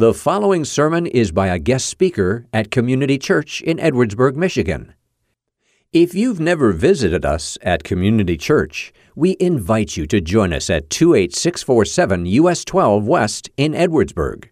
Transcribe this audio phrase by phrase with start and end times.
[0.00, 4.94] The following sermon is by a guest speaker at Community Church in Edwardsburg, Michigan.
[5.92, 10.88] If you've never visited us at Community Church, we invite you to join us at
[10.88, 14.48] 28647 US 12 West in Edwardsburg.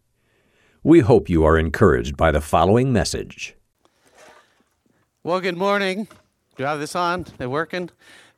[0.83, 3.57] We hope you are encouraged by the following message.
[5.23, 6.09] Well, good morning.
[6.59, 7.25] Do I have this on?
[7.39, 7.89] They working?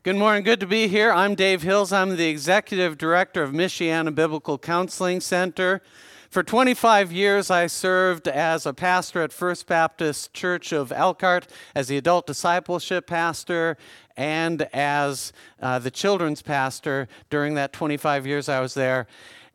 [0.05, 0.45] Good morning.
[0.45, 1.11] Good to be here.
[1.11, 1.93] I'm Dave Hills.
[1.93, 5.83] I'm the executive director of Michiana Biblical Counseling Center.
[6.31, 11.89] For 25 years, I served as a pastor at First Baptist Church of Elkhart, as
[11.89, 13.77] the adult discipleship pastor,
[14.17, 19.09] and as uh, the children's pastor during that 25 years I was there.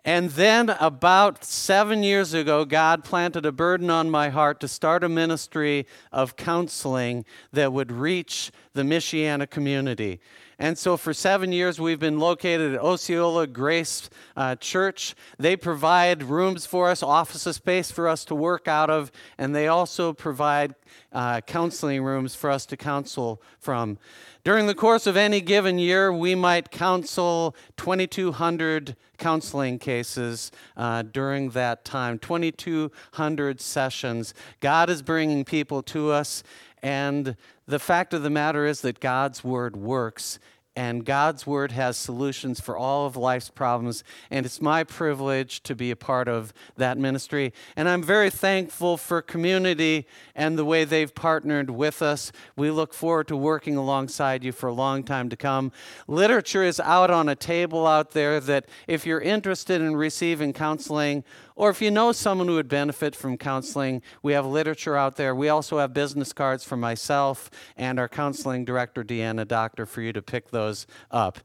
[0.04, 5.02] And then, about seven years ago, God planted a burden on my heart to start
[5.06, 7.24] a ministry of counseling
[7.54, 10.20] that would reach the Michiana community.
[10.58, 15.14] And so for seven years, we've been located at Osceola Grace uh, Church.
[15.38, 19.68] They provide rooms for us, office space for us to work out of, and they
[19.68, 20.76] also provide
[21.12, 23.98] uh, counseling rooms for us to counsel from.
[24.46, 31.50] During the course of any given year, we might counsel 2,200 counseling cases uh, during
[31.52, 34.34] that time, 2,200 sessions.
[34.60, 36.44] God is bringing people to us,
[36.84, 37.36] and
[37.68, 40.38] the fact of the matter is that God's word works
[40.76, 44.04] and God's Word has solutions for all of life's problems.
[44.30, 47.54] And it's my privilege to be a part of that ministry.
[47.76, 52.32] And I'm very thankful for community and the way they've partnered with us.
[52.56, 55.72] We look forward to working alongside you for a long time to come.
[56.08, 61.24] Literature is out on a table out there that if you're interested in receiving counseling,
[61.56, 65.34] or if you know someone who would benefit from counseling, we have literature out there.
[65.34, 70.12] We also have business cards for myself and our counseling director, Deanna Doctor, for you
[70.12, 70.65] to pick those
[71.12, 71.40] up.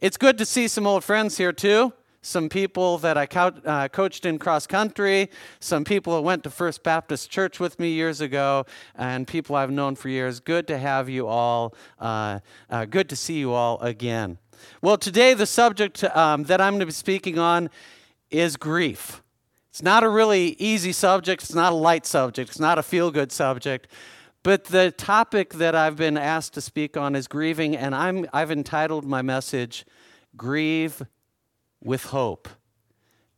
[0.00, 1.92] It's good to see some old friends here, too.
[2.26, 6.50] Some people that I co- uh, coached in cross country, some people that went to
[6.50, 10.40] First Baptist Church with me years ago, and people I've known for years.
[10.40, 11.72] Good to have you all.
[12.00, 14.38] Uh, uh, good to see you all again.
[14.82, 17.70] Well, today the subject um, that I'm going to be speaking on
[18.30, 19.22] is grief.
[19.70, 23.10] It's not a really easy subject, it's not a light subject, it's not a feel
[23.10, 23.86] good subject.
[24.46, 28.52] But the topic that I've been asked to speak on is grieving, and I'm, I've
[28.52, 29.84] entitled my message,
[30.36, 31.02] Grieve
[31.82, 32.48] with Hope.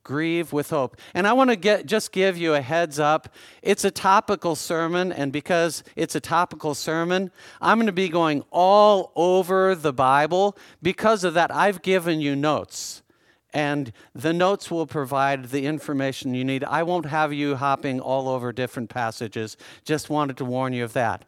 [0.05, 0.99] Grieve with Hope.
[1.15, 3.35] And I want to get, just give you a heads up.
[3.63, 8.45] It's a topical sermon, and because it's a topical sermon, I'm going to be going
[8.51, 10.59] all over the Bible.
[10.83, 13.03] Because of that, I've given you notes
[13.55, 16.65] and the notes will provide the information you need.
[16.65, 19.57] I won't have you hopping all over different passages.
[19.85, 21.25] Just wanted to warn you of that.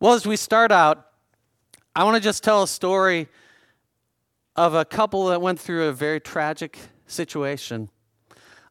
[0.00, 1.06] Well, as we start out,
[1.94, 3.28] I want to just tell a story
[4.54, 7.88] of a couple that went through a very tragic situation.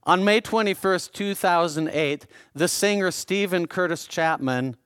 [0.03, 4.77] On May 21st, 2008, the singer Steven Curtis Chapman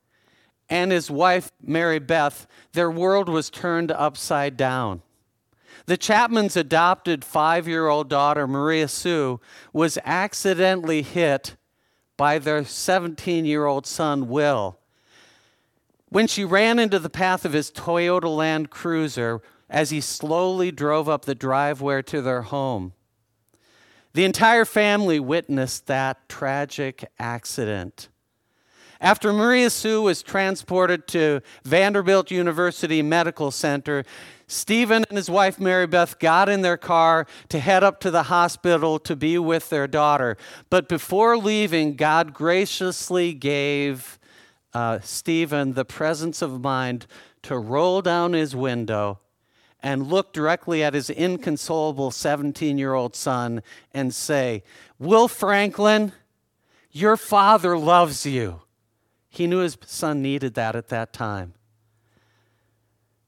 [0.69, 5.01] and his wife Mary Beth, their world was turned upside down.
[5.89, 9.41] The Chapmans' adopted five year old daughter, Maria Sue,
[9.73, 11.55] was accidentally hit
[12.15, 14.77] by their 17 year old son, Will.
[16.09, 21.09] When she ran into the path of his Toyota Land Cruiser as he slowly drove
[21.09, 22.93] up the driveway to their home,
[24.13, 28.09] the entire family witnessed that tragic accident.
[29.01, 34.03] After Maria Sue was transported to Vanderbilt University Medical Center,
[34.49, 38.23] Steven and his wife Mary Beth got in their car to head up to the
[38.23, 40.37] hospital to be with their daughter.
[40.71, 44.17] But before leaving, God graciously gave
[44.73, 47.05] uh, Steven the presence of mind
[47.43, 49.19] to roll down his window
[49.83, 53.61] and look directly at his inconsolable 17 year old son
[53.93, 54.63] and say,
[54.97, 56.11] Will Franklin,
[56.91, 58.61] your father loves you.
[59.29, 61.53] He knew his son needed that at that time.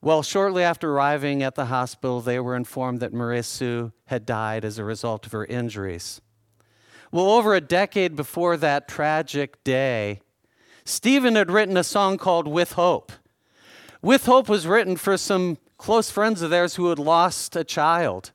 [0.03, 4.65] Well, shortly after arriving at the hospital, they were informed that Maria Sue had died
[4.65, 6.21] as a result of her injuries.
[7.11, 10.21] Well, over a decade before that tragic day,
[10.85, 13.11] Steven had written a song called With Hope.
[14.01, 18.31] With Hope was written for some close friends of theirs who had lost a child,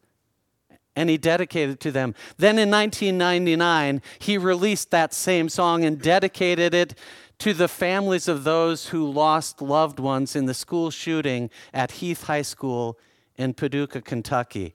[0.94, 2.14] and he dedicated it to them.
[2.37, 6.94] Then in 1999, he released that same song and dedicated it
[7.38, 12.25] to the families of those who lost loved ones in the school shooting at Heath
[12.25, 12.99] High School
[13.37, 14.75] in Paducah, Kentucky,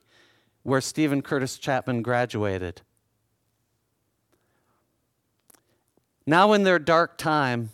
[0.63, 2.81] where Steven Curtis Chapman graduated.
[6.25, 7.71] Now, in their dark time,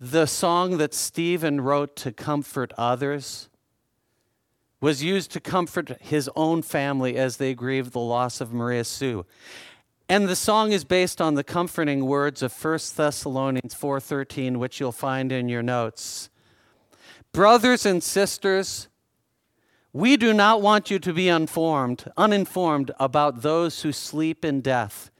[0.00, 3.48] the song that Steven wrote to comfort others
[4.80, 9.24] was used to comfort his own family as they grieved the loss of Maria Sue.
[10.08, 14.92] And the song is based on the comforting words of 1 Thessalonians 4:13 which you'll
[14.92, 16.28] find in your notes.
[17.32, 18.88] Brothers and sisters,
[19.94, 25.10] we do not want you to be uninformed, uninformed about those who sleep in death,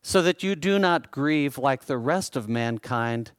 [0.00, 3.32] so that you do not grieve like the rest of mankind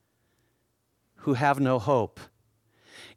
[1.23, 2.19] who have no hope.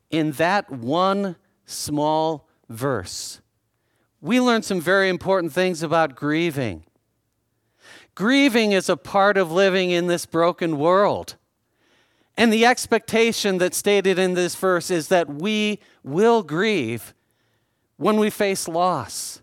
[0.09, 3.41] In that one small verse,
[4.21, 6.85] we learn some very important things about grieving.
[8.15, 11.37] Grieving is a part of living in this broken world.
[12.37, 17.15] And the expectation that's stated in this verse is that we will grieve
[17.97, 19.43] when we face loss.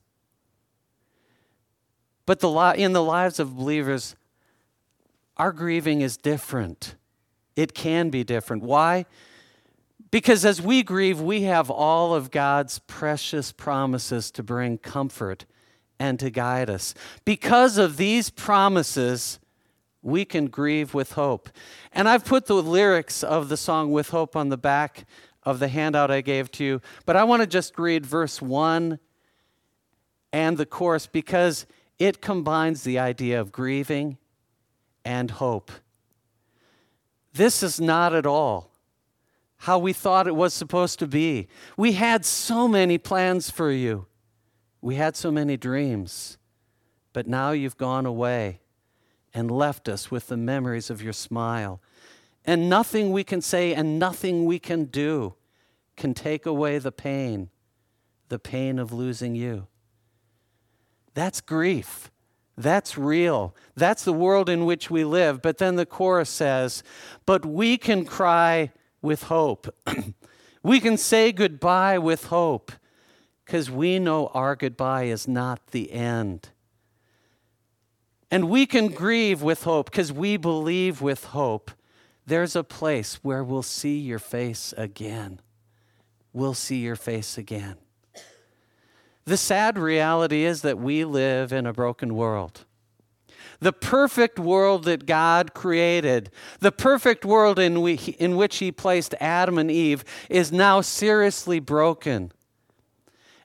[2.26, 4.16] But the, in the lives of believers,
[5.38, 6.96] our grieving is different.
[7.56, 8.64] It can be different.
[8.64, 9.06] Why?
[10.12, 15.46] Because as we grieve, we have all of God's precious promises to bring comfort
[16.00, 16.94] and to guide us.
[17.26, 19.40] Because of these promises,
[20.02, 21.50] we can grieve with hope.
[21.92, 25.06] And I've put the lyrics of the song With Hope on the back
[25.44, 29.00] of the handout I gave to you, but I want to just read verse 1
[30.32, 31.66] and the chorus because
[31.98, 34.18] it combines the idea of grieving
[35.04, 35.72] and hope.
[37.34, 38.70] This is not at all
[39.64, 41.48] how we thought it was supposed to be.
[41.76, 44.06] We had so many plans for you.
[44.82, 46.38] We had so many dreams,
[47.14, 48.62] but now you've gone away
[49.34, 51.82] and left us with the memories of your smile.
[52.46, 55.36] And nothing we can say and nothing we can do
[55.98, 57.50] can take away the pain,
[58.30, 59.68] the pain of losing you.
[61.14, 62.10] That's grief.
[62.58, 63.56] That's real.
[63.76, 65.42] That's the world in which we live.
[65.42, 66.84] But then the chorus says,
[67.26, 68.72] But we can cry
[69.02, 69.74] with hope.
[70.64, 72.72] we can say goodbye with hope
[73.50, 76.50] because we know our goodbye is not the end.
[78.30, 81.72] And we can grieve with hope because we believe with hope
[82.28, 85.40] there's a place where we'll see your face again.
[86.32, 87.78] We'll see your face again.
[89.26, 92.66] The sad reality is that we live in a broken world.
[93.62, 96.30] The perfect world that God created,
[96.60, 101.60] the perfect world in, we, in which He placed Adam and Eve, is now seriously
[101.60, 102.32] broken.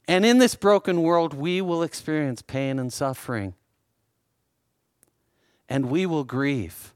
[0.07, 3.55] And in this broken world, we will experience pain and suffering.
[5.69, 6.95] And we will grieve.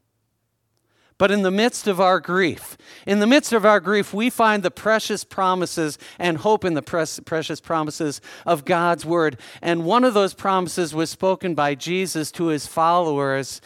[1.18, 4.62] But in the midst of our grief, in the midst of our grief, we find
[4.62, 9.40] the precious promises and hope in the precious promises of God's word.
[9.60, 13.60] And one of those promises was spoken by Jesus to his followers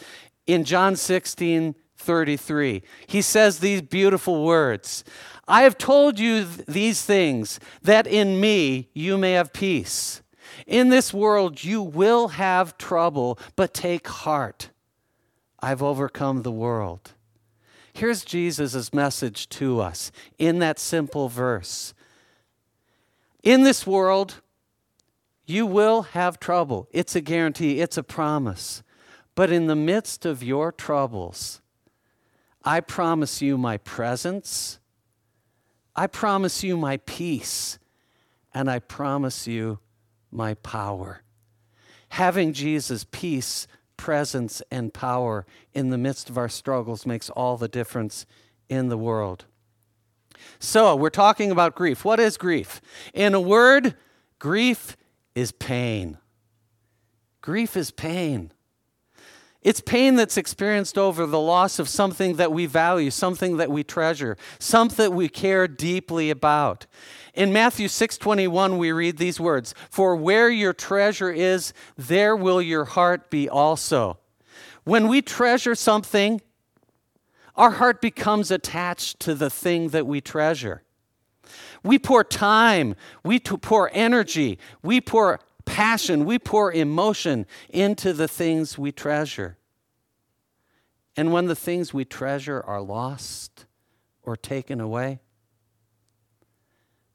[0.47, 2.83] in John 16 33.
[3.07, 5.05] He says these beautiful words
[5.47, 10.21] I have told you th- these things that in me you may have peace.
[10.65, 14.69] In this world you will have trouble, but take heart.
[15.59, 17.13] I've overcome the world.
[17.93, 21.93] Here's Jesus' message to us in that simple verse.
[23.43, 24.41] In this world,
[25.45, 26.87] you will have trouble.
[26.91, 28.81] It's a guarantee, it's a promise.
[29.35, 31.61] But in the midst of your troubles,
[32.63, 34.79] I promise you my presence
[35.95, 37.77] I promise you my peace,
[38.53, 39.79] and I promise you
[40.31, 41.21] my power.
[42.09, 43.67] Having Jesus' peace,
[43.97, 48.25] presence, and power in the midst of our struggles makes all the difference
[48.69, 49.45] in the world.
[50.59, 52.03] So, we're talking about grief.
[52.03, 52.81] What is grief?
[53.13, 53.95] In a word,
[54.39, 54.97] grief
[55.35, 56.17] is pain.
[57.41, 58.51] Grief is pain.
[59.63, 63.83] It's pain that's experienced over the loss of something that we value, something that we
[63.83, 66.85] treasure, something that we care deeply about.
[67.33, 72.85] In Matthew 6:21 we read these words, "For where your treasure is, there will your
[72.85, 74.19] heart be also."
[74.83, 76.41] When we treasure something,
[77.55, 80.83] our heart becomes attached to the thing that we treasure.
[81.83, 88.77] We pour time, we pour energy, we pour passion, we pour emotion into the things
[88.77, 89.57] we treasure.
[91.15, 93.65] And when the things we treasure are lost
[94.21, 95.19] or taken away,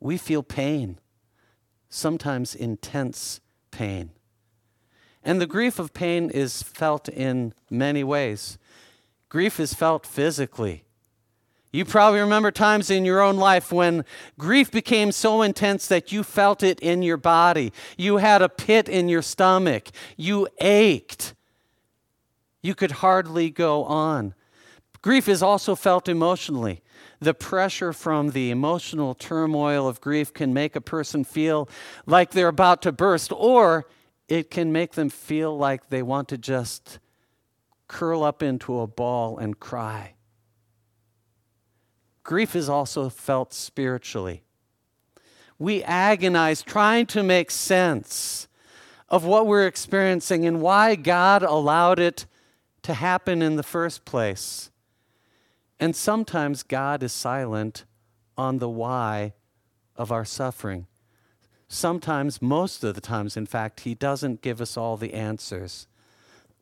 [0.00, 0.98] we feel pain,
[1.88, 3.40] sometimes intense
[3.70, 4.10] pain.
[5.24, 8.56] And the grief of pain is felt in many ways.
[9.28, 10.84] Grief is felt physically.
[11.70, 14.04] You probably remember times in your own life when
[14.38, 17.72] grief became so intense that you felt it in your body.
[17.98, 19.88] You had a pit in your stomach.
[20.16, 21.34] You ached.
[22.62, 24.34] You could hardly go on.
[25.02, 26.82] Grief is also felt emotionally.
[27.20, 31.68] The pressure from the emotional turmoil of grief can make a person feel
[32.06, 33.86] like they're about to burst, or
[34.28, 36.98] it can make them feel like they want to just
[37.88, 40.14] curl up into a ball and cry.
[42.28, 44.42] Grief is also felt spiritually.
[45.58, 48.48] We agonize trying to make sense
[49.08, 52.26] of what we're experiencing and why God allowed it
[52.82, 54.70] to happen in the first place.
[55.80, 57.86] And sometimes God is silent
[58.36, 59.32] on the why
[59.96, 60.86] of our suffering.
[61.66, 65.86] Sometimes, most of the times, in fact, He doesn't give us all the answers.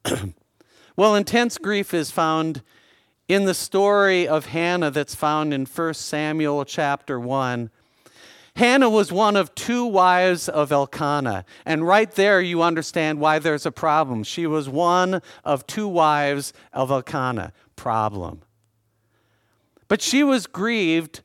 [0.97, 2.63] well, intense grief is found
[3.29, 7.71] in the story of Hannah that's found in 1 Samuel chapter 1.
[8.55, 11.45] Hannah was one of two wives of Elkanah.
[11.67, 14.23] And right there, you understand why there's a problem.
[14.23, 17.53] She was one of two wives of Elkanah.
[17.75, 18.43] Problem.
[19.89, 21.21] But she was grieved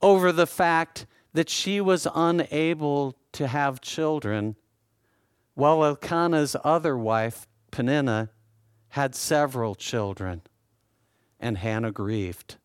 [0.00, 4.56] over the fact that she was unable to have children,
[5.54, 8.30] while Elkanah's other wife, Peninnah,
[8.90, 10.42] had several children,
[11.40, 12.56] and Hannah grieved.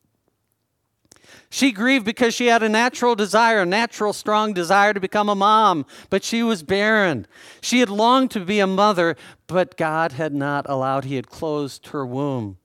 [1.49, 5.35] She grieved because she had a natural desire, a natural, strong desire to become a
[5.35, 7.27] mom, but she was barren.
[7.61, 9.15] She had longed to be a mother,
[9.45, 12.57] but God had not allowed, He had closed her womb.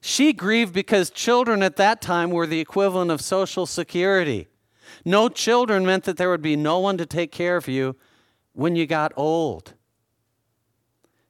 [0.00, 4.48] She grieved because children at that time were the equivalent of Social Security.
[5.04, 7.96] No children meant that there would be no one to take care of you
[8.52, 9.74] when you got old.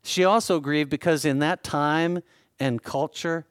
[0.02, 2.22] She also grieved because in that time
[2.58, 3.46] and culture,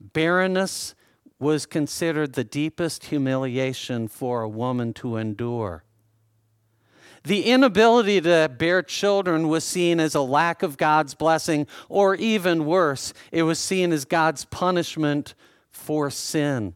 [0.00, 0.94] barrenness
[1.38, 5.84] was considered the deepest humiliation for a woman to endure.
[7.24, 12.64] The inability to bear children was seen as a lack of God's blessing, or even
[12.64, 15.34] worse, it was seen as God's punishment
[15.70, 16.74] for sin.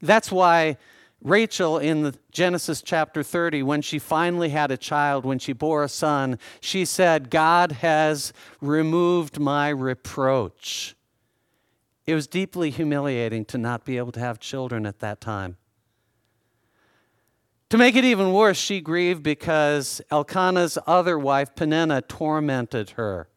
[0.00, 0.76] That's why
[1.22, 5.88] Rachel in Genesis chapter 30, when she finally had a child, when she bore a
[5.88, 10.94] son, she said, God has removed my reproach.
[12.06, 15.56] It was deeply humiliating to not be able to have children at that time.
[17.70, 23.28] To make it even worse, she grieved because Elkanah's other wife, Peninnah, tormented her.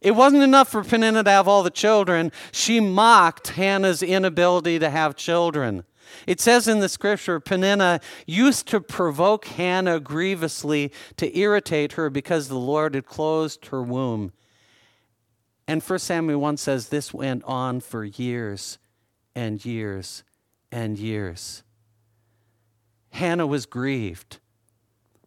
[0.00, 2.30] It wasn't enough for Peninnah to have all the children.
[2.52, 5.84] She mocked Hannah's inability to have children.
[6.26, 12.48] It says in the scripture, Peninnah used to provoke Hannah grievously to irritate her because
[12.48, 14.32] the Lord had closed her womb.
[15.70, 18.80] And 1 Samuel 1 says this went on for years
[19.36, 20.24] and years
[20.72, 21.62] and years.
[23.10, 24.40] Hannah was grieved.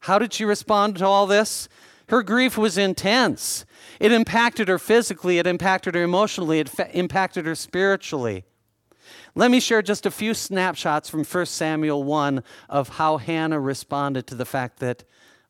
[0.01, 1.69] How did she respond to all this?
[2.09, 3.63] Her grief was intense.
[4.01, 8.43] It impacted her physically, it impacted her emotionally, it fa- impacted her spiritually.
[9.35, 14.27] Let me share just a few snapshots from 1 Samuel 1 of how Hannah responded
[14.27, 15.05] to the fact that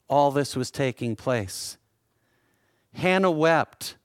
[0.07, 1.79] all this was taking place.
[2.93, 3.95] Hannah wept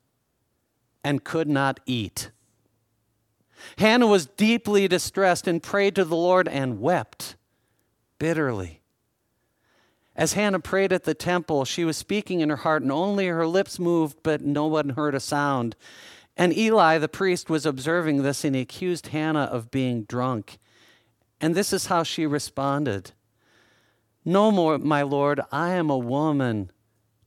[1.02, 2.30] and could not eat.
[3.78, 7.36] Hannah was deeply distressed and prayed to the Lord and wept
[8.18, 8.80] bitterly.
[10.16, 13.46] As Hannah prayed at the temple, she was speaking in her heart, and only her
[13.46, 15.76] lips moved, but no one heard a sound.
[16.36, 20.58] And Eli, the priest, was observing this, and he accused Hannah of being drunk.
[21.40, 23.12] And this is how she responded
[24.24, 26.72] No more, my Lord, I am a woman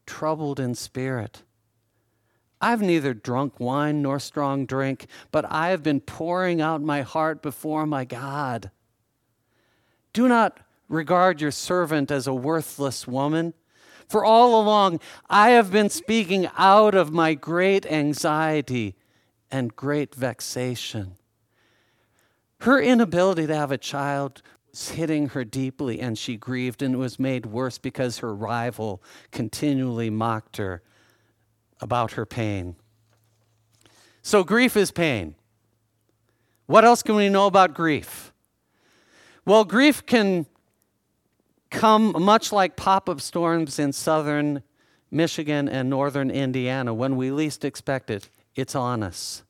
[0.06, 1.44] troubled in spirit.
[2.62, 7.42] I've neither drunk wine nor strong drink, but I have been pouring out my heart
[7.42, 8.70] before my God.
[10.14, 13.56] Do not regard your servant as a worthless woman.
[14.08, 15.00] For all along,
[15.30, 18.96] I have been speaking out of my great anxiety
[19.50, 21.16] and great vexation.
[22.60, 26.98] Her inability to have a child was hitting her deeply, and she grieved, and it
[27.00, 29.02] was made worse because her rival
[29.32, 30.84] continually mocked her
[31.82, 32.76] about her pain.
[34.22, 35.36] So, grief is pain.
[36.68, 38.32] What else can we know about grief?
[39.46, 40.46] Well, grief can
[41.72, 44.62] come much like pop up storms in southern
[45.10, 46.94] Michigan and northern Indiana.
[46.94, 49.44] When we least expect it, it's on us.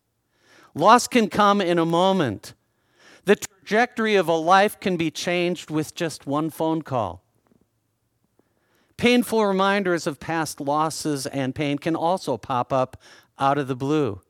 [0.73, 2.53] Loss can come in a moment.
[3.25, 7.20] The trajectory of a life can be changed with just one phone call.
[9.01, 13.01] Painful reminders of past losses and pain can also pop up
[13.39, 14.21] out of the blue.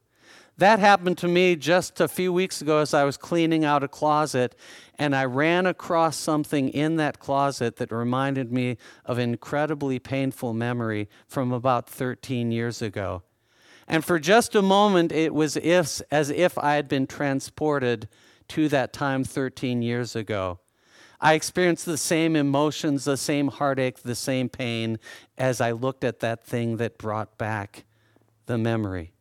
[0.57, 3.89] That happened to me just a few weeks ago as I was cleaning out a
[3.89, 4.55] closet,
[4.97, 10.53] and I ran across something in that closet that reminded me of an incredibly painful
[10.53, 13.23] memory from about 13 years ago.
[13.89, 18.07] And for just a moment, it was as if I had been transported
[18.47, 20.59] to that time 13 years ago.
[21.21, 24.97] I experienced the same emotions, the same heartache, the same pain
[25.37, 27.85] as I looked at that thing that brought back
[28.47, 29.13] the memory.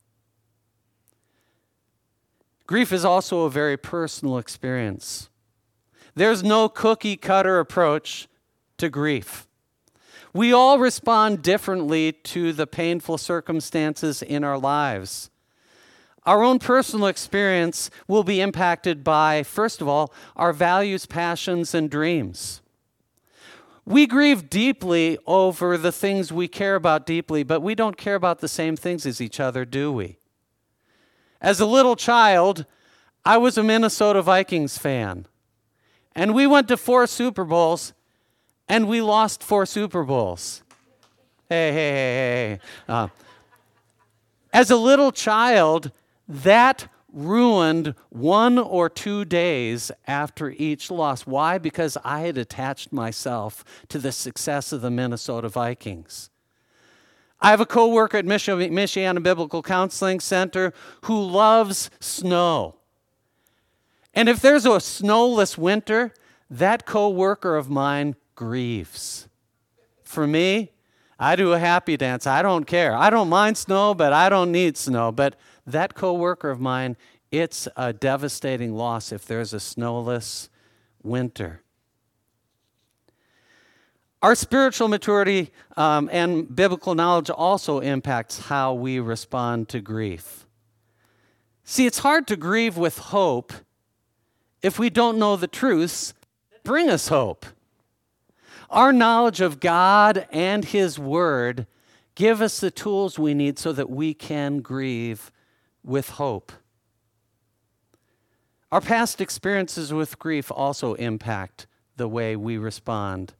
[2.66, 5.28] Grief is also a very personal experience.
[6.14, 8.28] There's no cookie cutter approach
[8.78, 9.46] to grief.
[10.32, 15.30] We all respond differently to the painful circumstances in our lives.
[16.26, 21.90] Our own personal experience will be impacted by, first of all, our values, passions, and
[21.90, 22.60] dreams.
[23.86, 28.40] We grieve deeply over the things we care about deeply, but we don't care about
[28.40, 30.18] the same things as each other, do we?
[31.40, 32.66] As a little child,
[33.24, 35.26] I was a Minnesota Vikings fan.
[36.14, 37.94] And we went to four Super Bowls
[38.68, 40.62] and we lost four Super Bowls.
[41.48, 42.60] Hey, hey, hey, hey.
[42.88, 43.08] Uh,
[44.52, 45.90] as a little child,
[46.30, 51.26] that ruined one or two days after each loss.
[51.26, 51.58] Why?
[51.58, 56.30] Because I had attached myself to the success of the Minnesota Vikings.
[57.40, 60.72] I have a coworker at Michiana Biblical Counseling Center
[61.02, 62.76] who loves snow.
[64.14, 66.12] And if there's a snowless winter,
[66.50, 69.28] that coworker of mine grieves.
[70.02, 70.72] For me,
[71.18, 72.26] I do a happy dance.
[72.26, 72.94] I don't care.
[72.94, 75.12] I don't mind snow, but I don't need snow.
[75.12, 75.36] But
[75.70, 76.96] that coworker of mine,
[77.30, 80.48] it's a devastating loss if there's a snowless
[81.02, 81.62] winter.
[84.22, 90.46] Our spiritual maturity um, and biblical knowledge also impacts how we respond to grief.
[91.64, 93.52] See, it's hard to grieve with hope
[94.60, 96.12] if we don't know the truths
[96.50, 97.46] that bring us hope.
[98.68, 101.66] Our knowledge of God and His Word
[102.14, 105.32] give us the tools we need so that we can grieve
[105.84, 106.52] with hope.
[108.72, 113.34] Our past experiences with grief also impact the way we respond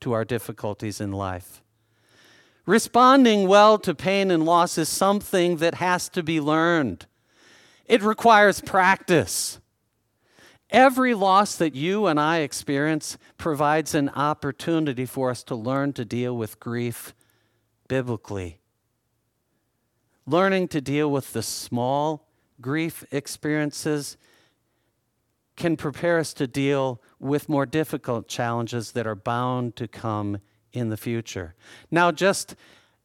[0.00, 1.62] to our difficulties in life.
[2.66, 7.06] Responding well to pain and loss is something that has to be learned.
[7.84, 9.60] It requires practice.
[10.70, 16.06] Every loss that you and I experience provides an opportunity for us to learn to
[16.06, 17.14] deal with grief
[17.86, 18.60] biblically
[20.26, 22.28] learning to deal with the small
[22.60, 24.16] grief experiences
[25.56, 30.38] can prepare us to deal with more difficult challenges that are bound to come
[30.72, 31.54] in the future.
[31.90, 32.56] Now, just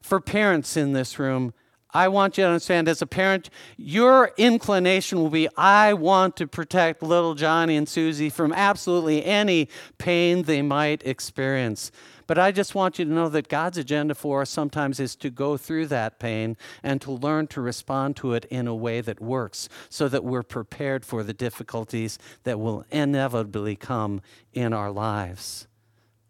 [0.02, 1.54] for parents in this room,
[1.92, 6.48] I want you to understand as a parent, your inclination will be I want to
[6.48, 11.92] protect little Johnny and Susie from absolutely any pain they might experience.
[12.30, 15.32] But I just want you to know that God's agenda for us sometimes is to
[15.32, 19.20] go through that pain and to learn to respond to it in a way that
[19.20, 24.22] works so that we're prepared for the difficulties that will inevitably come
[24.54, 25.68] in our lives.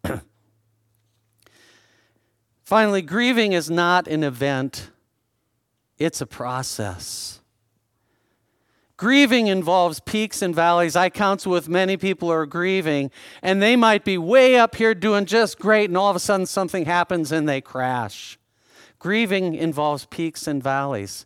[2.62, 4.92] Finally, grieving is not an event,
[5.98, 7.39] it's a process.
[9.00, 10.94] Grieving involves peaks and valleys.
[10.94, 13.10] I counsel with many people who are grieving,
[13.40, 16.44] and they might be way up here doing just great, and all of a sudden
[16.44, 18.38] something happens and they crash.
[18.98, 21.24] Grieving involves peaks and valleys,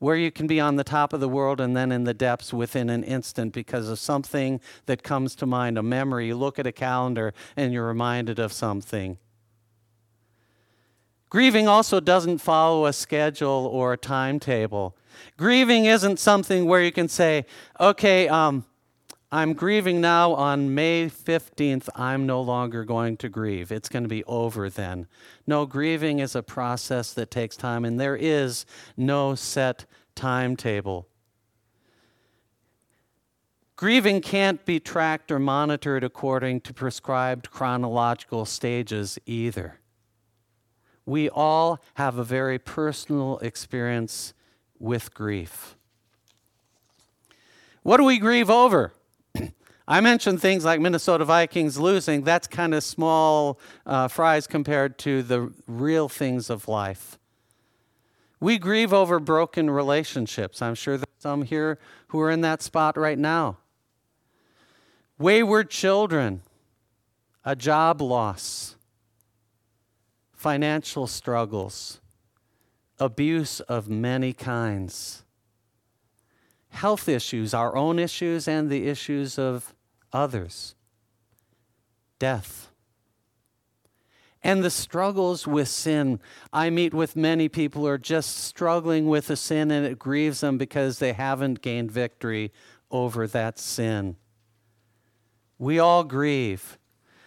[0.00, 2.52] where you can be on the top of the world and then in the depths
[2.52, 6.26] within an instant because of something that comes to mind, a memory.
[6.26, 9.18] You look at a calendar and you're reminded of something.
[11.30, 14.96] Grieving also doesn't follow a schedule or a timetable.
[15.36, 17.46] Grieving isn't something where you can say,
[17.80, 18.64] okay, um,
[19.34, 21.88] I'm grieving now on May 15th.
[21.96, 23.72] I'm no longer going to grieve.
[23.72, 25.08] It's going to be over then.
[25.44, 28.64] No, grieving is a process that takes time, and there is
[28.96, 31.08] no set timetable.
[33.74, 39.80] Grieving can't be tracked or monitored according to prescribed chronological stages either.
[41.06, 44.32] We all have a very personal experience
[44.78, 45.76] with grief.
[47.82, 48.92] What do we grieve over?
[49.88, 52.22] I mentioned things like Minnesota Vikings losing.
[52.22, 57.18] That's kind of small uh, fries compared to the real things of life.
[58.40, 60.60] We grieve over broken relationships.
[60.62, 63.58] I'm sure there's some here who are in that spot right now.
[65.18, 66.42] Wayward children,
[67.44, 68.76] a job loss,
[70.32, 72.00] financial struggles,
[72.98, 75.24] abuse of many kinds,
[76.68, 79.74] health issues, our own issues, and the issues of
[80.12, 80.74] others,
[82.18, 82.70] death.
[84.42, 86.20] And the struggles with sin.
[86.52, 90.40] I meet with many people who are just struggling with a sin and it grieves
[90.40, 92.52] them because they haven't gained victory
[92.90, 94.16] over that sin.
[95.58, 96.78] We all grieve.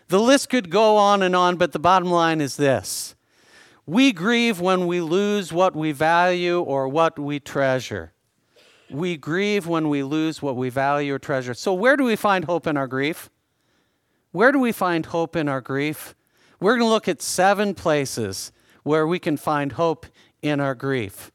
[0.10, 3.17] The list could go on and on, but the bottom line is this
[3.88, 8.12] we grieve when we lose what we value or what we treasure.
[8.90, 11.54] We grieve when we lose what we value or treasure.
[11.54, 13.30] So, where do we find hope in our grief?
[14.32, 16.16] Where do we find hope in our grief?
[16.60, 18.52] We're going to look at seven places
[18.84, 20.06] where we can find hope
[20.42, 21.32] in our grief.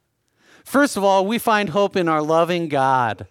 [0.65, 3.27] First of all, we find hope in our loving God.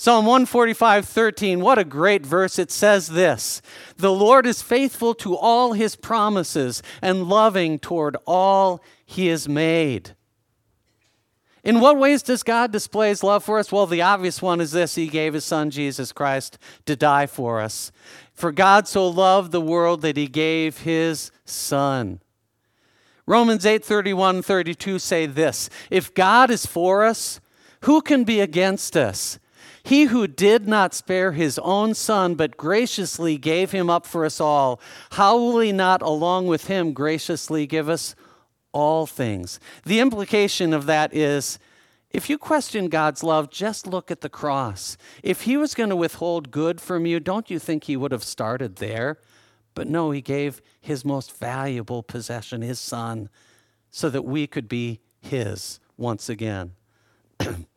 [0.00, 2.58] Psalm 145, 13, what a great verse.
[2.58, 3.60] It says this
[3.98, 10.14] The Lord is faithful to all his promises and loving toward all he has made.
[11.62, 13.70] In what ways does God display his love for us?
[13.70, 17.60] Well, the obvious one is this He gave his son Jesus Christ to die for
[17.60, 17.92] us.
[18.32, 22.22] For God so loved the world that he gave his son.
[23.26, 27.38] Romans 8 31 32 say this If God is for us,
[27.82, 29.38] who can be against us?
[29.82, 34.40] He who did not spare his own son, but graciously gave him up for us
[34.40, 34.80] all,
[35.12, 38.14] how will he not, along with him, graciously give us
[38.72, 39.58] all things?
[39.84, 41.58] The implication of that is
[42.10, 44.96] if you question God's love, just look at the cross.
[45.22, 48.24] If he was going to withhold good from you, don't you think he would have
[48.24, 49.18] started there?
[49.74, 53.28] But no, he gave his most valuable possession, his son,
[53.92, 56.72] so that we could be his once again.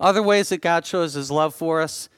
[0.00, 2.08] Other ways that God shows his love for us,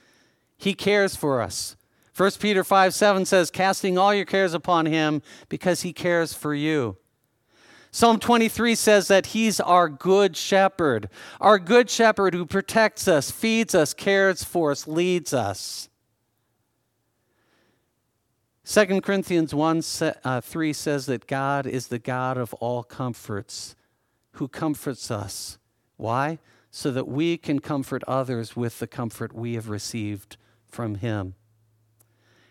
[0.57, 1.77] he cares for us.
[2.17, 6.53] 1 Peter 5 7 says, Casting all your cares upon him because he cares for
[6.55, 6.97] you.
[7.91, 11.09] Psalm 23 says that he's our good shepherd,
[11.41, 15.89] our good shepherd who protects us, feeds us, cares for us, leads us.
[18.65, 19.83] 2 Corinthians 1
[20.25, 23.75] uh, 3 says that God is the God of all comforts,
[24.33, 25.59] who comforts us.
[25.97, 26.39] Why?
[26.71, 31.35] So that we can comfort others with the comfort we have received from him.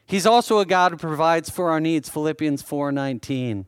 [0.05, 3.65] He's also a God who provides for our needs, Philippians 4:19.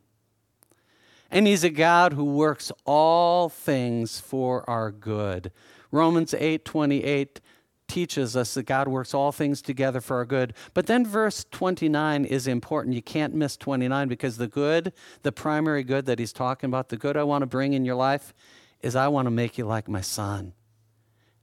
[1.31, 5.51] And he's a God who works all things for our good.
[5.91, 7.41] Romans 8:28
[7.87, 10.53] teaches us that God works all things together for our good.
[10.73, 12.95] But then verse 29 is important.
[12.95, 16.97] You can't miss 29 because the good, the primary good that he's talking about, the
[16.97, 18.33] good I want to bring in your life
[18.81, 20.53] is I want to make you like my son.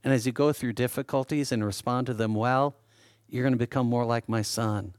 [0.03, 2.75] And as you go through difficulties and respond to them well,
[3.27, 4.93] you're going to become more like my son.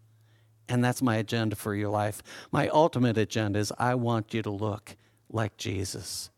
[0.68, 2.22] And that's my agenda for your life.
[2.53, 4.96] My ultimate agenda is I want you to look
[5.31, 6.31] like Jesus.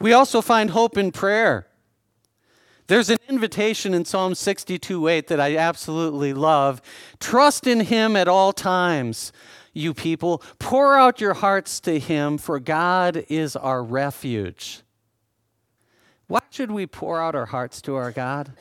[0.00, 1.66] We also find hope in prayer.
[2.86, 6.80] There's an invitation in Psalm 62 8 that I absolutely love.
[7.20, 9.32] Trust in him at all times
[9.72, 10.42] you people.
[10.58, 14.82] Pour out your hearts to Him, for God is our refuge.
[16.26, 18.52] Why should we pour out our hearts to our God?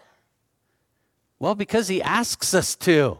[1.39, 3.19] Well, because He asks us to.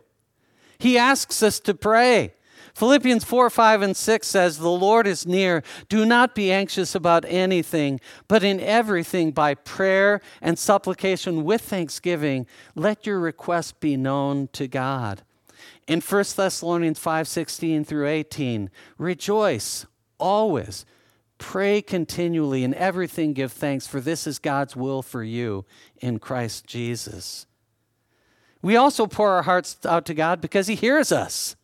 [0.80, 2.34] He asks us to pray.
[2.78, 5.63] Philippians 4, 5, and 6 says, The Lord is near.
[5.89, 12.45] Do not be anxious about anything, but in everything, by prayer and supplication with thanksgiving,
[12.76, 15.23] let your requests be known to God.
[15.88, 19.86] In 1 Thessalonians 5:16 through 18, rejoice
[20.17, 20.86] always.
[21.38, 25.65] Pray continually in everything give thanks for this is God's will for you
[26.00, 27.45] in Christ Jesus.
[28.62, 31.56] We also pour our hearts out to God because he hears us.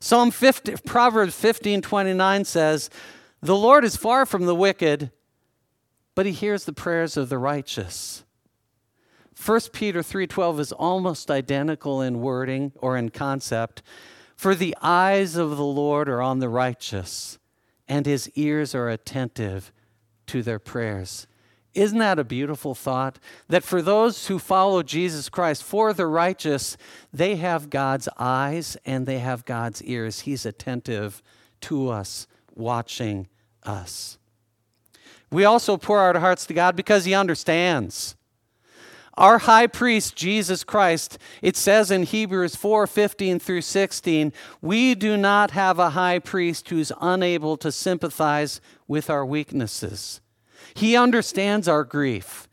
[0.00, 2.90] Psalm 50, Proverbs 15:29 says,
[3.42, 5.10] "The Lord is far from the wicked,
[6.14, 8.24] but he hears the prayers of the righteous."
[9.34, 13.82] 1 Peter 3:12 is almost identical in wording or in concept.
[14.36, 17.38] For the eyes of the Lord are on the righteous,
[17.88, 19.72] and his ears are attentive
[20.26, 21.26] to their prayers.
[21.74, 23.18] Isn't that a beautiful thought?
[23.48, 26.76] That for those who follow Jesus Christ, for the righteous,
[27.12, 30.20] they have God's eyes and they have God's ears.
[30.20, 31.20] He's attentive
[31.62, 33.28] to us, watching
[33.64, 34.18] us.
[35.32, 38.14] We also pour our hearts to God because He understands.
[39.16, 45.16] Our high priest, Jesus Christ, it says in Hebrews 4 15 through 16, we do
[45.16, 50.20] not have a high priest who's unable to sympathize with our weaknesses.
[50.74, 52.48] He understands our grief.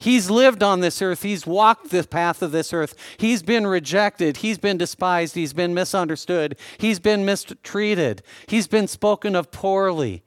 [0.00, 1.22] He's lived on this earth.
[1.22, 2.94] He's walked the path of this earth.
[3.18, 4.38] He's been rejected.
[4.38, 5.34] He's been despised.
[5.34, 6.56] He's been misunderstood.
[6.78, 8.22] He's been mistreated.
[8.46, 10.24] He's been spoken of poorly.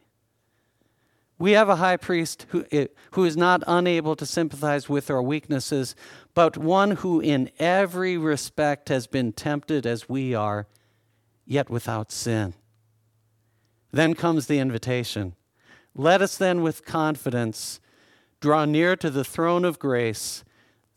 [1.40, 5.22] We have a high priest who, eh, who is not unable to sympathize with our
[5.22, 5.96] weaknesses,
[6.34, 10.68] but one who in every respect has been tempted as we are,
[11.46, 12.54] yet without sin.
[13.92, 15.36] Then comes the invitation.
[15.96, 17.80] Let us then with confidence
[18.40, 20.44] draw near to the throne of grace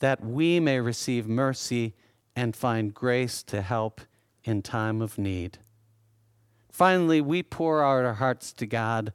[0.00, 1.94] that we may receive mercy
[2.34, 4.00] and find grace to help
[4.44, 5.58] in time of need.
[6.70, 9.12] Finally, we pour out our hearts to God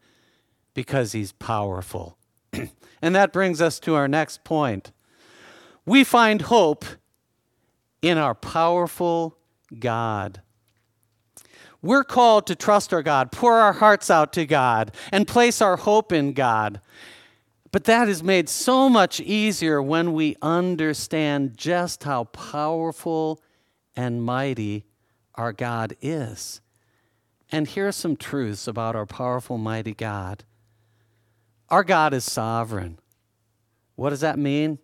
[0.73, 2.17] because He's powerful.
[3.01, 4.91] and that brings us to our next point.
[5.85, 6.85] We find hope
[8.01, 9.37] in our powerful
[9.79, 10.41] God.
[11.81, 15.77] We're called to trust our God, pour our hearts out to God, and place our
[15.77, 16.79] hope in God.
[17.71, 23.41] But that is made so much easier when we understand just how powerful
[23.95, 24.85] and mighty
[25.35, 26.61] our God is.
[27.51, 30.43] And here are some truths about our powerful, mighty God.
[31.71, 32.99] Our God is sovereign.
[33.95, 34.77] What does that mean?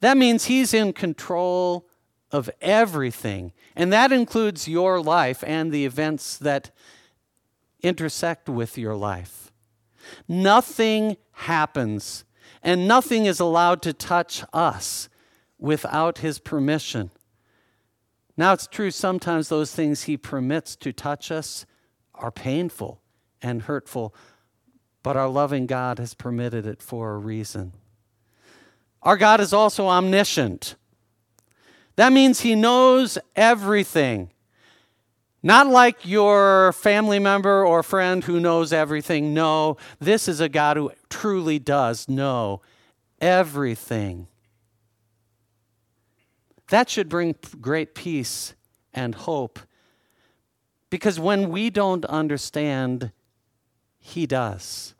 [0.00, 1.88] That means He's in control
[2.30, 6.70] of everything, and that includes your life and the events that
[7.80, 9.50] intersect with your life.
[10.28, 12.24] Nothing happens,
[12.62, 15.08] and nothing is allowed to touch us
[15.58, 17.10] without His permission.
[18.36, 21.64] Now, it's true, sometimes those things He permits to touch us
[22.14, 23.00] are painful
[23.40, 24.14] and hurtful,
[25.04, 27.74] but our loving God has permitted it for a reason.
[29.02, 30.76] Our God is also omniscient.
[31.96, 34.30] That means He knows everything.
[35.42, 39.34] Not like your family member or friend who knows everything.
[39.34, 42.62] No, this is a God who truly does know
[43.20, 44.26] everything.
[46.68, 48.54] That should bring great peace
[48.94, 49.58] and hope
[50.88, 53.12] because when we don't understand,
[53.98, 54.93] He does.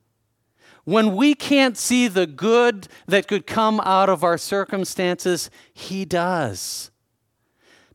[0.84, 6.90] When we can't see the good that could come out of our circumstances, He does.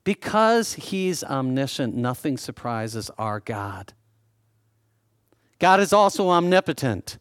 [0.03, 3.93] Because He's omniscient, nothing surprises our God.
[5.59, 7.19] God is also omnipotent.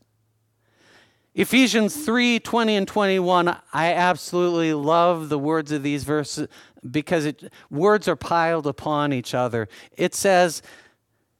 [1.34, 6.48] Ephesians 3 20 and 21, I absolutely love the words of these verses
[6.90, 9.68] because it, words are piled upon each other.
[9.96, 10.62] It says,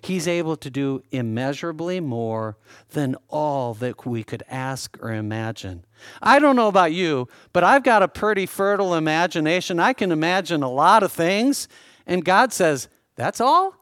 [0.00, 2.56] He's able to do immeasurably more
[2.90, 5.84] than all that we could ask or imagine.
[6.22, 9.80] I don't know about you, but I've got a pretty fertile imagination.
[9.80, 11.68] I can imagine a lot of things,
[12.06, 13.74] and God says, That's all?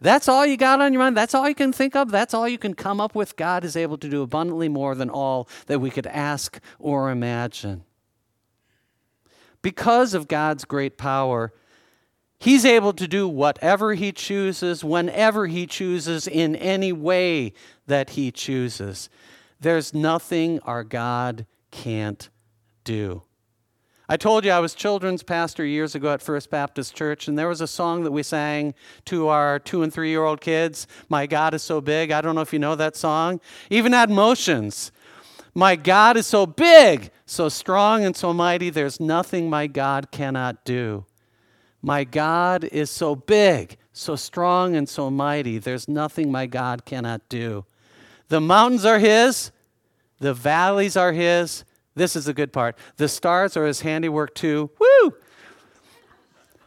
[0.00, 1.16] That's all you got on your mind?
[1.16, 2.10] That's all you can think of?
[2.10, 3.36] That's all you can come up with?
[3.36, 7.84] God is able to do abundantly more than all that we could ask or imagine.
[9.60, 11.52] Because of God's great power,
[12.40, 17.52] He's able to do whatever He chooses, whenever He chooses, in any way
[17.86, 19.10] that He chooses.
[19.60, 22.30] There's nothing our God can't
[22.82, 23.22] do.
[24.08, 27.46] I told you I was children's pastor years ago at First Baptist Church, and there
[27.46, 28.74] was a song that we sang
[29.04, 30.86] to our two and three year old kids.
[31.10, 32.10] My God is so big.
[32.10, 33.38] I don't know if you know that song.
[33.68, 34.92] Even had motions.
[35.54, 40.64] My God is so big, so strong, and so mighty, there's nothing my God cannot
[40.64, 41.04] do.
[41.82, 45.58] My God is so big, so strong, and so mighty.
[45.58, 47.64] There's nothing my God cannot do.
[48.28, 49.50] The mountains are His,
[50.18, 51.64] the valleys are His.
[51.94, 52.76] This is the good part.
[52.96, 54.70] The stars are His handiwork too.
[54.78, 55.14] Woo!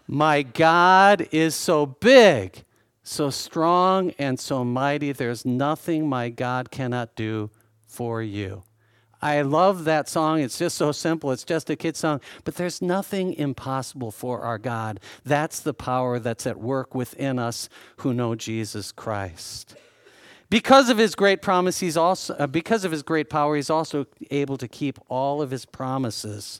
[0.07, 2.65] My God is so big,
[3.03, 5.11] so strong, and so mighty.
[5.11, 7.49] There's nothing my God cannot do
[7.87, 8.63] for you.
[9.23, 10.41] I love that song.
[10.41, 11.31] It's just so simple.
[11.31, 12.19] It's just a kid song.
[12.43, 14.99] But there's nothing impossible for our God.
[15.23, 19.75] That's the power that's at work within us who know Jesus Christ.
[20.49, 24.07] Because of his great promise, he's also uh, because of his great power, he's also
[24.29, 26.59] able to keep all of his promises.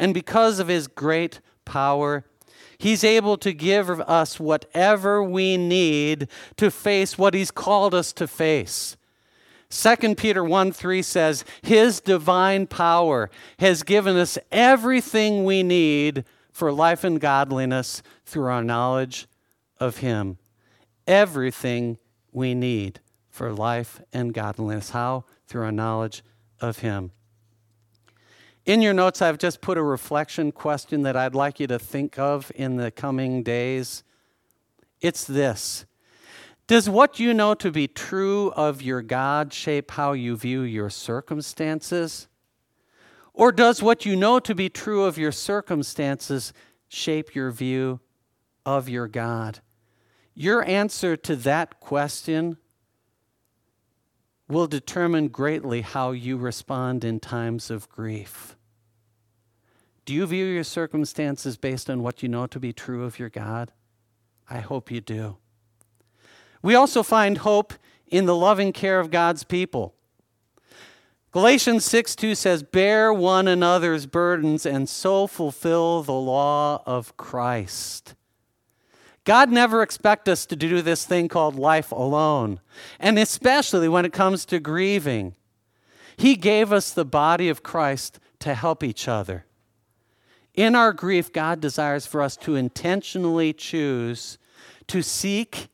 [0.00, 2.24] And because of his great power,
[2.78, 8.26] He's able to give us whatever we need to face what He's called us to
[8.26, 8.96] face.
[9.72, 16.70] 2 Peter 1 3 says, His divine power has given us everything we need for
[16.70, 19.26] life and godliness through our knowledge
[19.80, 20.36] of Him.
[21.06, 21.96] Everything
[22.32, 24.90] we need for life and godliness.
[24.90, 25.24] How?
[25.46, 26.22] Through our knowledge
[26.60, 27.12] of Him.
[28.66, 32.18] In your notes, I've just put a reflection question that I'd like you to think
[32.18, 34.04] of in the coming days.
[35.00, 35.86] It's this
[36.72, 40.88] does what you know to be true of your God shape how you view your
[40.88, 42.28] circumstances?
[43.34, 46.54] Or does what you know to be true of your circumstances
[46.88, 48.00] shape your view
[48.64, 49.60] of your God?
[50.34, 52.56] Your answer to that question
[54.48, 58.56] will determine greatly how you respond in times of grief.
[60.06, 63.28] Do you view your circumstances based on what you know to be true of your
[63.28, 63.72] God?
[64.48, 65.36] I hope you do.
[66.62, 67.74] We also find hope
[68.06, 69.94] in the loving care of God's people.
[71.32, 78.14] Galatians 6 2 says, Bear one another's burdens and so fulfill the law of Christ.
[79.24, 82.60] God never expects us to do this thing called life alone,
[82.98, 85.34] and especially when it comes to grieving.
[86.16, 89.46] He gave us the body of Christ to help each other.
[90.54, 94.38] In our grief, God desires for us to intentionally choose
[94.88, 95.68] to seek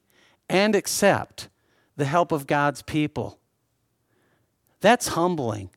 [0.48, 1.48] and accept
[1.96, 3.38] the help of God's people.
[4.80, 5.70] That's humbling.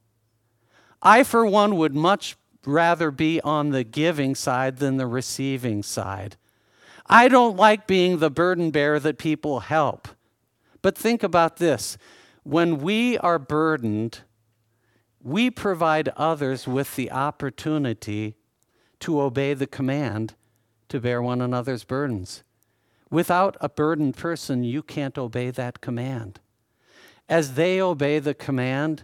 [1.02, 6.38] I, for one, would much rather be on the giving side than the receiving side.
[7.08, 10.08] I don't like being the burden bearer that people help.
[10.82, 11.98] But think about this
[12.44, 14.22] when we are burdened,
[15.22, 18.36] we provide others with the opportunity
[19.00, 20.36] to obey the command
[20.90, 22.44] to bear one another's burdens.
[23.12, 26.40] Without a burdened person, you can't obey that command.
[27.30, 29.04] As they obey the command,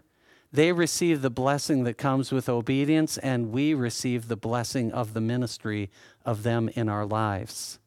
[0.52, 5.22] they receive the blessing that comes with obedience, and we receive the blessing of the
[5.22, 5.92] ministry
[6.26, 7.80] of them in our lives.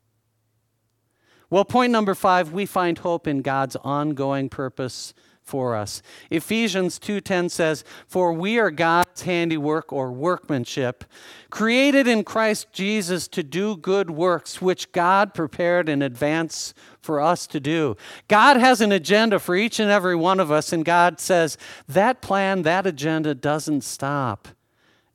[1.48, 5.14] Well, point number five, we find hope in God's ongoing purpose
[5.50, 6.00] for us.
[6.30, 11.04] Ephesians 2:10 says, "For we are God's handiwork or workmanship,
[11.50, 17.48] created in Christ Jesus to do good works which God prepared in advance for us
[17.48, 17.96] to do."
[18.28, 21.58] God has an agenda for each and every one of us and God says,
[21.88, 24.46] "That plan, that agenda doesn't stop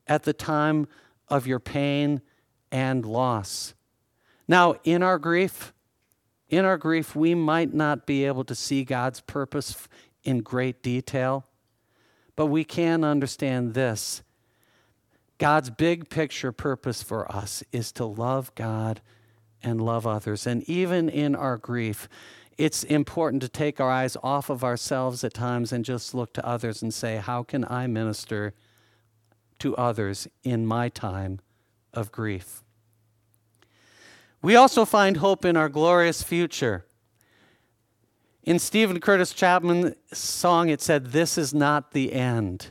[0.05, 0.87] at the time
[1.29, 2.21] of your pain
[2.73, 3.73] and loss."
[4.49, 5.71] Now, in our grief,
[6.47, 9.75] in our grief, we might not be able to see God's purpose
[10.25, 11.45] in great detail,
[12.35, 14.23] but we can understand this.
[15.37, 19.01] God's big picture purpose for us is to love God
[19.63, 20.45] and love others.
[20.47, 22.07] And even in our grief,
[22.57, 26.45] it's important to take our eyes off of ourselves at times and just look to
[26.45, 28.53] others and say, How can I minister
[29.59, 31.39] to others in my time
[31.93, 32.63] of grief?
[34.41, 36.85] We also find hope in our glorious future.
[38.45, 42.67] In Steven Curtis Chapman's song, it said, This is not the end.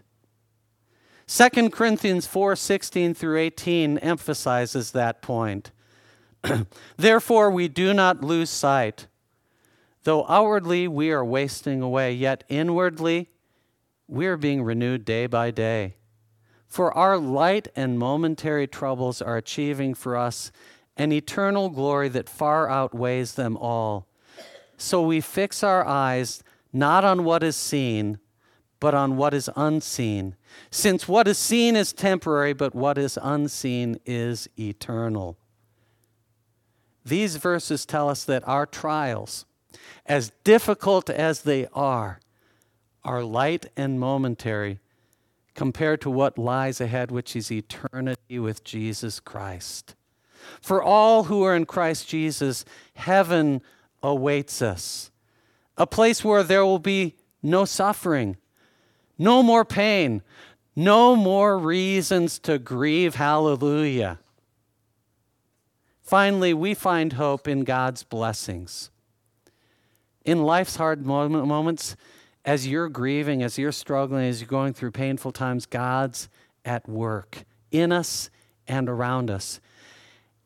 [1.27, 5.73] 2 Corinthians 4 16 through 18 emphasizes that point.
[6.97, 9.09] Therefore, we do not lose sight.
[10.05, 13.31] Though outwardly we are wasting away, yet inwardly
[14.07, 15.97] we are being renewed day by day.
[16.69, 20.53] For our light and momentary troubles are achieving for us
[20.97, 24.07] an eternal glory that far outweighs them all.
[24.85, 28.19] So we fix our eyes not on what is seen,
[28.81, 30.37] but on what is unseen.
[30.71, 35.39] Since what is seen is temporary, but what is unseen is eternal.
[37.03, 39.47] These verses tell us that our trials,
[40.05, 42.21] as difficult as they are,
[43.03, 44.81] are light and momentary
[45.55, 49.95] compared to what lies ahead, which is eternity with Jesus Christ.
[50.61, 52.67] For all who are in Christ Jesus,
[52.97, 53.63] heaven
[54.05, 55.11] awaits us
[55.77, 58.37] a place where there will be no suffering,
[59.19, 60.23] no more pain,
[60.77, 63.17] no more reasons to grieve.
[63.17, 64.19] Hallelujah.
[66.03, 68.91] Finally, we find hope in God's blessings.
[70.25, 71.97] In life's hard moments,
[72.45, 76.29] as you're grieving, as you're struggling, as you're going through painful times, God's
[76.65, 78.31] at work in us
[78.69, 79.61] and around us.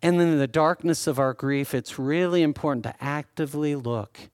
[0.00, 4.30] And in the darkness of our grief, it's really important to actively look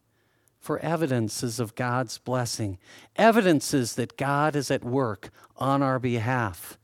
[0.60, 2.78] for evidences of God's blessing,
[3.16, 6.78] evidences that God is at work on our behalf.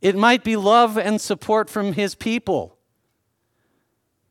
[0.00, 2.76] It might be love and support from His people.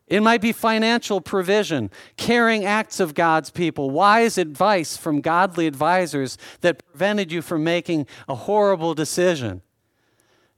[0.08, 6.38] It might be financial provision, caring acts of God's people, wise advice from godly advisors
[6.62, 9.62] that prevented you from making a horrible decision.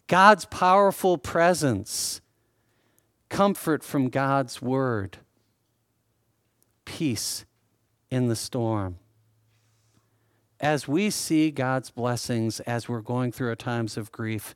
[0.08, 2.22] God's powerful presence
[3.30, 5.18] comfort from God's word,
[6.86, 7.46] peace
[8.10, 8.98] in the storm.
[10.60, 14.56] As we see God's blessings as we're going through times of grief,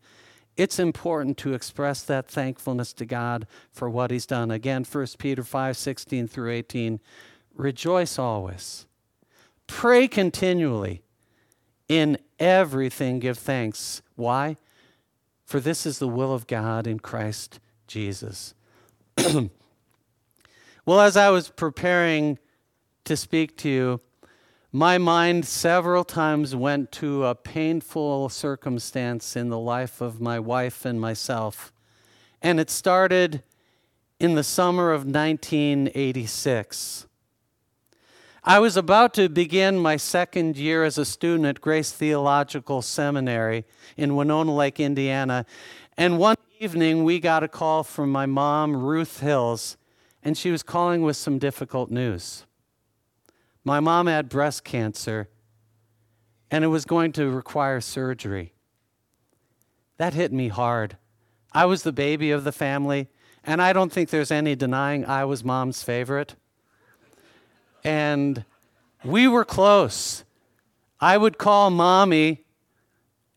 [0.55, 4.51] it's important to express that thankfulness to God for what He's done.
[4.51, 6.99] Again, 1 Peter 5 16 through 18.
[7.55, 8.85] Rejoice always,
[9.67, 11.01] pray continually,
[11.87, 14.01] in everything give thanks.
[14.15, 14.57] Why?
[15.45, 18.53] For this is the will of God in Christ Jesus.
[20.85, 22.39] well, as I was preparing
[23.03, 24.01] to speak to you,
[24.71, 30.85] my mind several times went to a painful circumstance in the life of my wife
[30.85, 31.73] and myself.
[32.41, 33.43] And it started
[34.19, 37.07] in the summer of 1986.
[38.43, 43.65] I was about to begin my second year as a student at Grace Theological Seminary
[43.97, 45.45] in Winona Lake, Indiana.
[45.99, 49.75] And one evening, we got a call from my mom, Ruth Hills,
[50.23, 52.45] and she was calling with some difficult news.
[53.65, 55.27] My mom had breast cancer,
[56.49, 58.53] and it was going to require surgery.
[59.97, 60.95] That hit me hard.
[61.51, 63.09] I was the baby of the family,
[63.43, 66.35] and I don't think there's any denying I was mom's favorite.
[67.83, 68.45] And
[69.03, 70.23] we were close.
[71.01, 72.45] I would call mommy.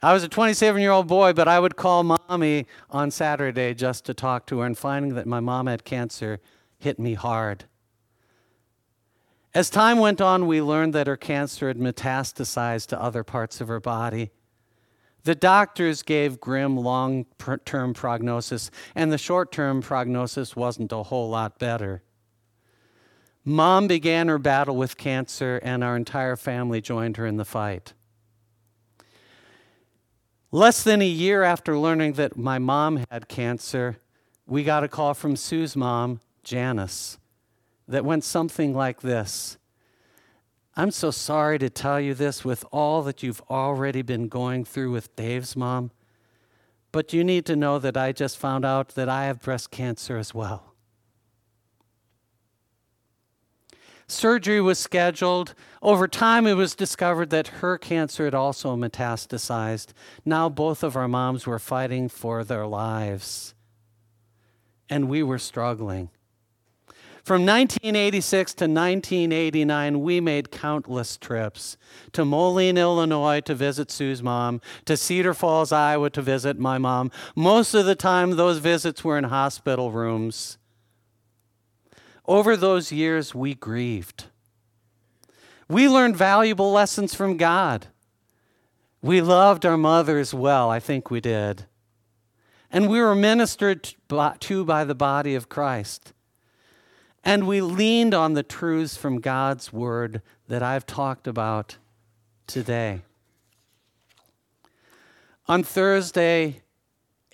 [0.05, 4.05] I was a 27 year old boy, but I would call mommy on Saturday just
[4.07, 6.41] to talk to her, and finding that my mom had cancer
[6.79, 7.67] hit me hard.
[9.55, 13.69] As time went on, we learned that her cancer had metastasized to other parts of
[13.69, 14.31] her body.
[15.23, 17.27] The doctors gave grim long
[17.65, 22.03] term prognosis, and the short term prognosis wasn't a whole lot better.
[23.45, 27.93] Mom began her battle with cancer, and our entire family joined her in the fight.
[30.55, 33.97] Less than a year after learning that my mom had cancer,
[34.47, 37.19] we got a call from Sue's mom, Janice
[37.89, 39.57] that went something like this
[40.75, 44.91] I'm so sorry to tell you this with all that you've already been going through
[44.91, 45.91] with Dave's mom,
[46.93, 50.17] but you need to know that I just found out that I have breast cancer
[50.17, 50.72] as well.
[54.13, 55.55] Surgery was scheduled.
[55.81, 59.89] Over time, it was discovered that her cancer had also metastasized.
[60.25, 63.55] Now, both of our moms were fighting for their lives,
[64.89, 66.11] and we were struggling.
[67.25, 71.77] From 1986 to 1989, we made countless trips
[72.13, 77.13] to Moline, Illinois to visit Sue's mom, to Cedar Falls, Iowa to visit my mom.
[77.37, 80.59] Most of the time, those visits were in hospital rooms.
[82.33, 84.29] Over those years, we grieved.
[85.69, 87.89] We learned valuable lessons from God.
[89.03, 91.67] We loved our mothers well, I think we did.
[92.71, 96.15] And we were ministered to by the body of Christ.
[97.23, 101.77] And we leaned on the truths from God's word that I've talked about
[102.47, 103.03] today.
[105.49, 106.62] On Thursday,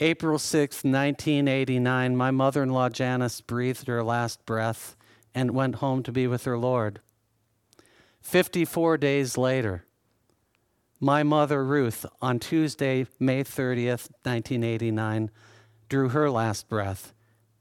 [0.01, 4.95] April 6, 1989, my mother in law Janice breathed her last breath
[5.35, 7.01] and went home to be with her Lord.
[8.21, 9.87] 54 days later,
[11.01, 15.33] my mother Ruth, on Tuesday, May 30th, 1989,
[15.89, 17.13] drew her last breath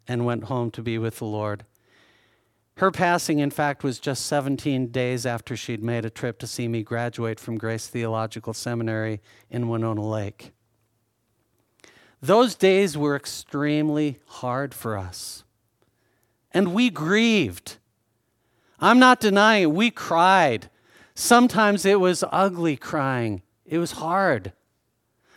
[0.07, 1.65] and went home to be with the Lord.
[2.77, 6.67] Her passing, in fact, was just 17 days after she'd made a trip to see
[6.67, 10.51] me graduate from Grace Theological Seminary in Winona Lake.
[12.21, 15.43] Those days were extremely hard for us.
[16.51, 17.77] And we grieved.
[18.79, 19.71] I'm not denying it.
[19.71, 20.69] We cried.
[21.13, 24.53] Sometimes it was ugly crying, it was hard.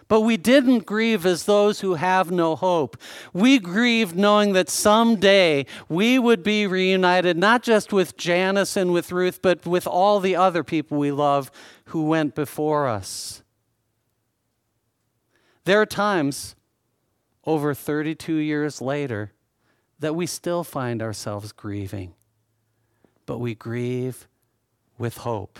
[0.08, 2.96] But we didn't grieve as those who have no hope.
[3.32, 9.12] We grieved knowing that someday we would be reunited, not just with Janice and with
[9.12, 11.52] Ruth, but with all the other people we love
[11.86, 13.44] who went before us.
[15.64, 16.56] There are times,
[17.50, 19.32] over 32 years later,
[19.98, 22.14] that we still find ourselves grieving,
[23.26, 24.28] but we grieve
[24.98, 25.58] with hope.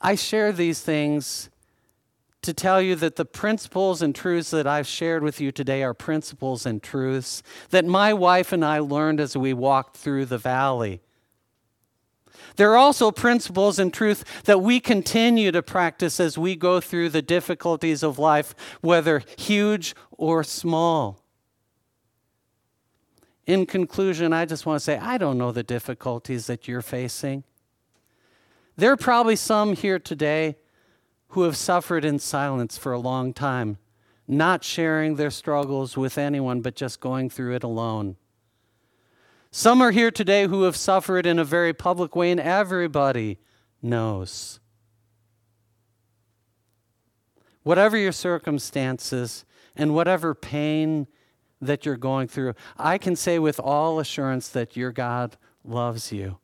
[0.00, 1.50] I share these things
[2.40, 5.92] to tell you that the principles and truths that I've shared with you today are
[5.92, 11.02] principles and truths that my wife and I learned as we walked through the valley.
[12.56, 17.10] There are also principles and truth that we continue to practice as we go through
[17.10, 21.22] the difficulties of life, whether huge or small.
[23.46, 27.44] In conclusion, I just want to say I don't know the difficulties that you're facing.
[28.76, 30.56] There are probably some here today
[31.28, 33.78] who have suffered in silence for a long time,
[34.26, 38.16] not sharing their struggles with anyone, but just going through it alone.
[39.50, 43.38] Some are here today who have suffered in a very public way, and everybody
[43.82, 44.60] knows.
[47.62, 49.44] Whatever your circumstances
[49.76, 51.06] and whatever pain
[51.60, 56.38] that you're going through, I can say with all assurance that your God loves you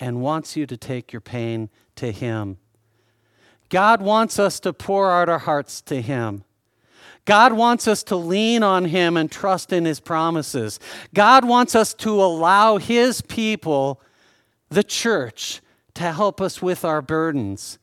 [0.00, 2.58] and wants you to take your pain to Him
[3.74, 6.44] God wants us to pour out our hearts to Him.
[7.24, 10.78] God wants us to lean on Him and trust in His promises.
[11.14, 14.00] God wants us to allow His people,
[14.68, 15.60] the church,
[15.94, 17.78] to help us with our burdens.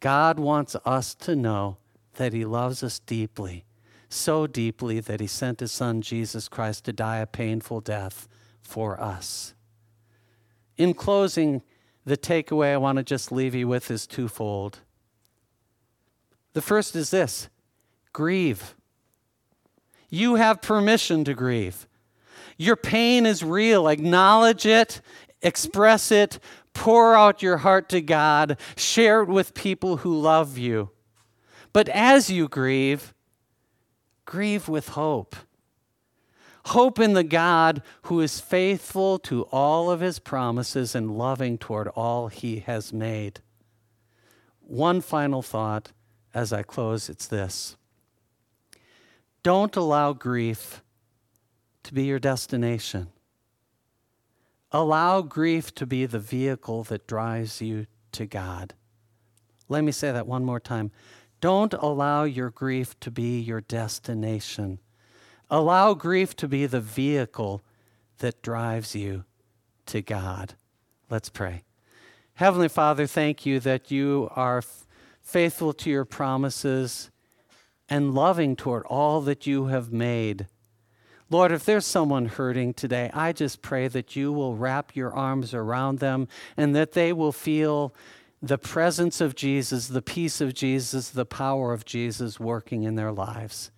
[0.00, 1.78] God wants us to know
[2.16, 3.64] that He loves us deeply,
[4.08, 8.28] so deeply that He sent His Son, Jesus Christ, to die a painful death
[8.60, 9.54] for us.
[10.76, 11.62] In closing,
[12.04, 14.80] the takeaway I want to just leave you with is twofold.
[16.52, 17.48] The first is this
[18.18, 18.74] grieve.
[20.10, 21.86] You have permission to grieve.
[22.56, 23.86] Your pain is real.
[23.86, 25.00] Acknowledge it,
[25.40, 26.40] express it,
[26.74, 30.90] pour out your heart to God, share it with people who love you.
[31.72, 33.14] But as you grieve,
[34.24, 35.36] grieve with hope.
[36.64, 41.86] Hope in the God who is faithful to all of his promises and loving toward
[41.86, 43.42] all he has made.
[44.58, 45.92] One final thought
[46.34, 47.77] as I close it's this
[49.48, 50.82] don't allow grief
[51.82, 53.08] to be your destination.
[54.72, 58.74] Allow grief to be the vehicle that drives you to God.
[59.66, 60.90] Let me say that one more time.
[61.40, 64.80] Don't allow your grief to be your destination.
[65.48, 67.62] Allow grief to be the vehicle
[68.18, 69.24] that drives you
[69.86, 70.56] to God.
[71.08, 71.62] Let's pray.
[72.34, 74.86] Heavenly Father, thank you that you are f-
[75.22, 77.10] faithful to your promises
[77.88, 80.46] and loving toward all that you have made.
[81.30, 85.52] Lord, if there's someone hurting today, I just pray that you will wrap your arms
[85.52, 86.26] around them
[86.56, 87.94] and that they will feel
[88.40, 93.12] the presence of Jesus, the peace of Jesus, the power of Jesus working in their
[93.12, 93.70] lives.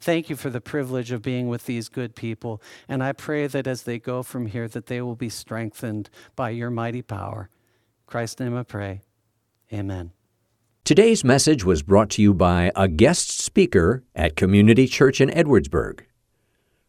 [0.00, 3.66] Thank you for the privilege of being with these good people, and I pray that
[3.66, 7.48] as they go from here that they will be strengthened by your mighty power.
[7.50, 9.00] In Christ's name I pray.
[9.72, 10.12] Amen.
[10.86, 16.02] Today's message was brought to you by a guest speaker at Community Church in Edwardsburg.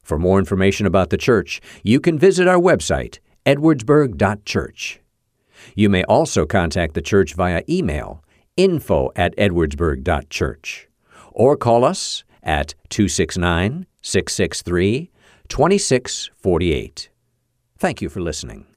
[0.04, 3.18] For more information about the church, you can visit our website,
[3.48, 5.00] edwardsburg.church.
[5.74, 8.24] You may also contact the church via email,
[8.56, 10.88] info at edwardsburg.church,
[11.32, 15.10] or call us at 269 663
[15.50, 17.10] 2648.
[17.80, 18.68] Thank you for listening.